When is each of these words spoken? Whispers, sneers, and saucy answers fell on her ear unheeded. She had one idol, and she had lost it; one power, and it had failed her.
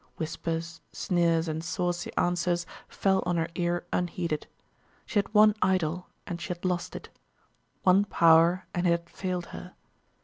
Whispers, 0.17 0.81
sneers, 0.91 1.47
and 1.47 1.63
saucy 1.63 2.11
answers 2.17 2.65
fell 2.87 3.21
on 3.23 3.37
her 3.37 3.47
ear 3.53 3.85
unheeded. 3.93 4.47
She 5.05 5.19
had 5.19 5.31
one 5.31 5.53
idol, 5.61 6.07
and 6.25 6.41
she 6.41 6.47
had 6.47 6.65
lost 6.65 6.95
it; 6.95 7.09
one 7.83 8.05
power, 8.05 8.65
and 8.73 8.87
it 8.87 8.89
had 8.89 9.09
failed 9.11 9.45
her. 9.53 9.75